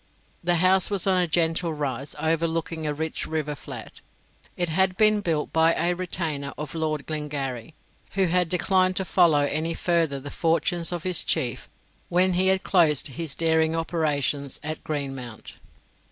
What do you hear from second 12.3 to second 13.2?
he had closed